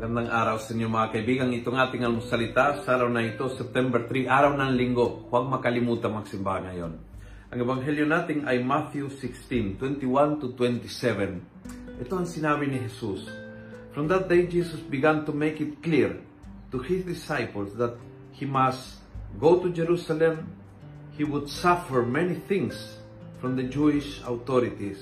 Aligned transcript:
araw 0.00 0.56
sa 0.56 0.72
inyo 0.72 0.88
mga 0.88 1.12
kaibigan. 1.12 1.52
Itong 1.52 1.76
ating 1.76 2.08
almusalita 2.08 2.80
sa 2.80 2.96
araw 2.96 3.12
na 3.12 3.20
ito, 3.20 3.52
September 3.52 4.08
3, 4.08 4.32
araw 4.32 4.56
ng 4.56 4.72
linggo. 4.72 5.28
Huwag 5.28 5.44
makalimutan 5.44 6.16
magsimba 6.16 6.56
ngayon. 6.64 6.96
Ang 7.52 7.58
ebanghelyo 7.60 8.08
natin 8.08 8.48
ay 8.48 8.64
Matthew 8.64 9.12
16, 9.12 9.76
21 9.76 10.40
to 10.40 10.56
27. 10.56 12.00
Ito 12.00 12.12
ang 12.16 12.24
sinabi 12.24 12.72
ni 12.72 12.80
Jesus. 12.88 13.28
From 13.92 14.08
that 14.08 14.24
day, 14.24 14.48
Jesus 14.48 14.80
began 14.80 15.28
to 15.28 15.36
make 15.36 15.60
it 15.60 15.84
clear 15.84 16.16
to 16.72 16.80
His 16.80 17.04
disciples 17.04 17.76
that 17.76 18.00
He 18.32 18.48
must 18.48 19.04
go 19.36 19.60
to 19.60 19.68
Jerusalem, 19.68 20.48
He 21.12 21.28
would 21.28 21.52
suffer 21.52 22.08
many 22.08 22.40
things 22.48 22.96
from 23.36 23.52
the 23.52 23.68
Jewish 23.68 24.24
authorities, 24.24 24.96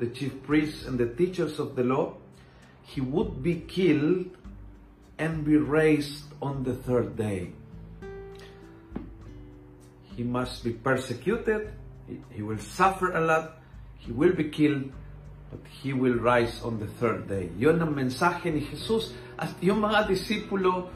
the 0.00 0.08
chief 0.08 0.32
priests 0.48 0.88
and 0.88 0.96
the 0.96 1.12
teachers 1.12 1.60
of 1.60 1.76
the 1.76 1.84
law, 1.84 2.16
he 2.88 3.04
would 3.04 3.44
be 3.44 3.60
killed 3.68 4.32
and 5.20 5.44
be 5.44 5.60
raised 5.60 6.24
on 6.40 6.64
the 6.64 6.72
third 6.72 7.16
day. 7.20 7.52
He 10.16 10.24
must 10.24 10.64
be 10.64 10.72
persecuted, 10.72 11.68
he, 12.32 12.42
will 12.42 12.58
suffer 12.58 13.12
a 13.12 13.20
lot, 13.20 13.60
he 14.00 14.10
will 14.10 14.32
be 14.32 14.48
killed, 14.48 14.90
but 15.52 15.60
he 15.68 15.92
will 15.92 16.16
rise 16.16 16.64
on 16.64 16.80
the 16.80 16.88
third 16.98 17.28
day. 17.28 17.52
Yon 17.60 17.76
ang 17.78 17.92
mensahe 17.92 18.48
ni 18.48 18.64
Jesus 18.64 19.12
at 19.36 19.52
yung 19.60 19.84
mga 19.84 20.08
disipulo 20.08 20.88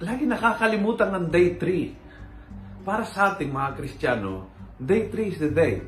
lagi 0.00 0.22
nakakalimutan 0.22 1.10
ng 1.18 1.26
day 1.34 1.58
3. 1.58 2.86
Para 2.86 3.02
sa 3.02 3.34
ating 3.34 3.50
mga 3.50 3.70
Kristiyano, 3.74 4.46
day 4.78 5.10
3 5.10 5.34
is 5.34 5.38
the 5.42 5.50
day. 5.50 5.82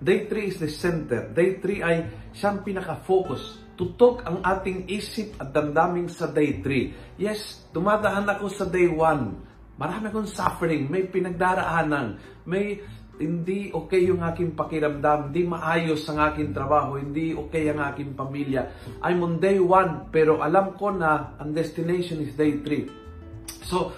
Day 0.00 0.24
3 0.30 0.48
is 0.48 0.56
the 0.62 0.70
center. 0.72 1.28
Day 1.28 1.60
3 1.60 1.82
ay 1.84 1.96
siyang 2.32 2.64
pinaka-focus 2.64 3.67
tutok 3.78 4.26
ang 4.26 4.42
ating 4.42 4.90
isip 4.90 5.38
at 5.38 5.54
damdamin 5.54 6.10
sa 6.10 6.26
day 6.26 6.58
3. 6.58 7.14
Yes, 7.22 7.70
dumadaan 7.70 8.26
ako 8.26 8.50
sa 8.50 8.66
day 8.66 8.90
1. 8.90 9.78
Marami 9.78 10.10
akong 10.10 10.26
suffering, 10.26 10.90
may 10.90 11.06
pinagdaraanan, 11.06 12.18
may 12.42 12.82
hindi 13.22 13.70
okay 13.70 14.10
yung 14.10 14.22
aking 14.26 14.58
pakiramdam, 14.58 15.30
hindi 15.30 15.46
maayos 15.46 16.02
ang 16.10 16.18
aking 16.34 16.50
trabaho, 16.50 16.98
hindi 16.98 17.34
okay 17.34 17.70
ang 17.70 17.82
aking 17.94 18.18
pamilya. 18.18 18.90
I'm 19.02 19.22
on 19.22 19.38
day 19.38 19.62
1, 19.62 20.10
pero 20.10 20.42
alam 20.42 20.74
ko 20.74 20.90
na 20.90 21.38
ang 21.38 21.54
destination 21.54 22.18
is 22.18 22.34
day 22.34 22.58
3. 22.62 23.62
So, 23.62 23.94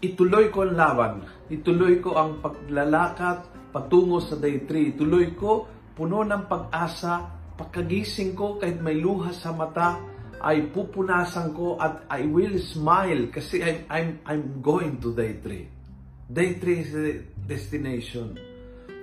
ituloy 0.00 0.48
ko 0.48 0.64
ang 0.64 0.76
laban. 0.76 1.12
Ituloy 1.52 2.00
ko 2.00 2.16
ang 2.16 2.40
paglalakad 2.40 3.72
patungo 3.72 4.20
sa 4.24 4.40
day 4.40 4.64
3. 4.64 4.96
Ituloy 4.96 5.36
ko 5.36 5.68
puno 5.92 6.24
ng 6.24 6.48
pag-asa 6.48 7.41
pagkagising 7.56 8.32
ko 8.36 8.58
kahit 8.58 8.80
may 8.80 8.98
luha 8.98 9.30
sa 9.32 9.52
mata, 9.52 10.00
ay 10.42 10.74
pupunasan 10.74 11.54
ko 11.54 11.78
at 11.78 12.02
I 12.10 12.26
will 12.26 12.58
smile 12.58 13.30
kasi 13.30 13.62
I'm, 13.62 13.78
I'm, 13.86 14.10
I'm 14.26 14.44
going 14.58 14.98
to 14.98 15.14
day 15.14 15.38
3. 15.38 16.26
Day 16.26 16.58
3 16.58 16.82
is 16.82 16.90
the 16.90 17.06
destination. 17.46 18.34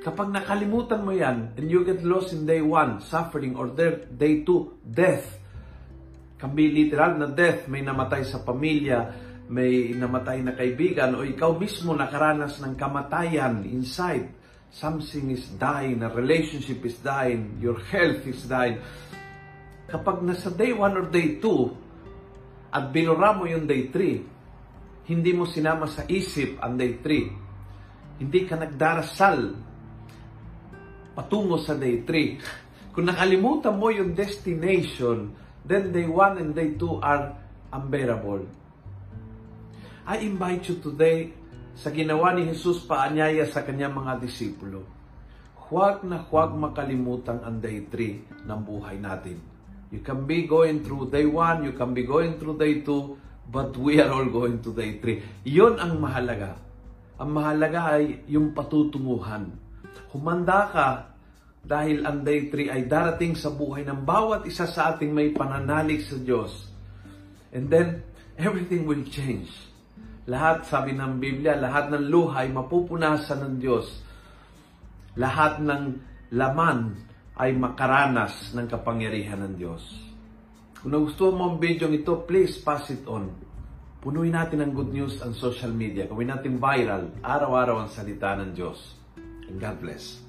Kapag 0.04 0.36
nakalimutan 0.36 1.04
mo 1.04 1.16
yan 1.16 1.56
and 1.56 1.68
you 1.72 1.88
get 1.88 2.04
lost 2.04 2.36
in 2.36 2.44
day 2.44 2.60
1, 2.60 3.08
suffering, 3.08 3.56
or 3.56 3.72
day 3.72 4.44
2, 4.44 4.84
death, 4.84 5.40
can 6.40 6.52
be 6.56 6.72
literal 6.72 7.20
na 7.20 7.28
death, 7.32 7.68
may 7.72 7.84
namatay 7.84 8.24
sa 8.24 8.44
pamilya, 8.44 9.12
may 9.52 9.92
namatay 9.96 10.44
na 10.44 10.56
kaibigan, 10.56 11.16
o 11.16 11.24
ikaw 11.24 11.56
mismo 11.56 11.92
nakaranas 11.96 12.60
ng 12.64 12.76
kamatayan 12.80 13.64
inside 13.68 14.40
something 14.70 15.34
is 15.34 15.50
dying, 15.58 16.02
a 16.06 16.10
relationship 16.10 16.86
is 16.86 16.98
dying, 17.02 17.58
your 17.58 17.82
health 17.90 18.26
is 18.30 18.46
dying. 18.46 18.78
Kapag 19.90 20.22
nasa 20.22 20.54
day 20.54 20.70
1 20.74 20.82
or 20.94 21.06
day 21.10 21.42
2 21.42 22.74
at 22.74 22.94
binura 22.94 23.34
mo 23.34 23.50
yung 23.50 23.66
day 23.66 23.90
3, 23.90 25.10
hindi 25.10 25.32
mo 25.34 25.50
sinama 25.50 25.90
sa 25.90 26.06
isip 26.06 26.62
ang 26.62 26.78
day 26.78 27.02
3. 27.02 28.22
Hindi 28.22 28.40
ka 28.46 28.62
nagdarasal 28.62 29.58
patungo 31.18 31.58
sa 31.58 31.74
day 31.74 32.06
3. 32.06 32.38
Kung 32.94 33.10
nakalimutan 33.10 33.74
mo 33.74 33.90
yung 33.90 34.14
destination, 34.14 35.34
then 35.66 35.90
day 35.90 36.06
1 36.06 36.38
and 36.38 36.54
day 36.54 36.78
2 36.78 37.02
are 37.02 37.34
unbearable. 37.74 38.46
I 40.06 40.22
invite 40.26 40.70
you 40.70 40.78
today 40.78 41.34
sa 41.80 41.96
ginawa 41.96 42.36
ni 42.36 42.52
Jesus 42.52 42.84
paanyaya 42.84 43.48
sa 43.48 43.64
kanyang 43.64 43.96
mga 43.96 44.20
disipulo. 44.20 44.84
Huwag 45.72 46.04
na 46.04 46.20
huwag 46.28 46.52
makalimutan 46.52 47.40
ang 47.40 47.64
day 47.64 47.88
3 47.88 48.44
ng 48.44 48.60
buhay 48.68 49.00
natin. 49.00 49.40
You 49.88 50.04
can 50.04 50.28
be 50.28 50.44
going 50.44 50.84
through 50.84 51.08
day 51.08 51.24
1, 51.24 51.64
you 51.64 51.74
can 51.80 51.96
be 51.96 52.04
going 52.04 52.36
through 52.36 52.60
day 52.60 52.84
2, 52.84 53.48
but 53.48 53.72
we 53.80 54.04
are 54.04 54.12
all 54.12 54.28
going 54.28 54.60
to 54.60 54.76
day 54.76 55.00
3. 55.00 55.48
Iyon 55.48 55.80
ang 55.80 56.04
mahalaga. 56.04 56.60
Ang 57.16 57.32
mahalaga 57.32 57.96
ay 57.96 58.28
yung 58.28 58.52
patutunguhan. 58.52 59.48
Humanda 60.12 60.68
ka 60.68 60.88
dahil 61.64 62.04
ang 62.04 62.28
day 62.28 62.52
3 62.52 62.76
ay 62.76 62.82
darating 62.92 63.40
sa 63.40 63.56
buhay 63.56 63.88
ng 63.88 64.04
bawat 64.04 64.44
isa 64.44 64.68
sa 64.68 64.92
ating 64.92 65.16
may 65.16 65.32
pananalig 65.32 66.04
sa 66.04 66.20
Diyos. 66.20 66.68
And 67.56 67.72
then, 67.72 68.04
everything 68.36 68.84
will 68.84 69.08
change. 69.08 69.48
Lahat, 70.30 70.62
sabi 70.70 70.94
ng 70.94 71.18
Biblia, 71.18 71.58
lahat 71.58 71.90
ng 71.90 72.06
luhay 72.06 72.54
mapupunasan 72.54 73.42
ng 73.42 73.54
Diyos. 73.58 73.90
Lahat 75.18 75.58
ng 75.58 75.98
laman 76.38 76.94
ay 77.34 77.58
makaranas 77.58 78.54
ng 78.54 78.70
kapangyarihan 78.70 79.42
ng 79.42 79.54
Diyos. 79.58 79.82
Kung 80.80 80.94
nagustuhan 80.94 81.34
mo 81.34 81.44
ang 81.50 81.58
video 81.58 81.90
ito, 81.90 82.14
please 82.30 82.62
pass 82.62 82.94
it 82.94 83.02
on. 83.10 83.34
Punuin 84.00 84.38
natin 84.38 84.62
ang 84.62 84.72
good 84.72 84.94
news 84.94 85.18
ang 85.20 85.34
social 85.34 85.74
media. 85.74 86.06
Gawin 86.06 86.30
natin 86.30 86.62
viral, 86.62 87.10
araw-araw 87.26 87.84
ang 87.84 87.90
salita 87.90 88.38
ng 88.38 88.54
Diyos. 88.54 88.78
And 89.50 89.58
God 89.58 89.82
bless. 89.82 90.29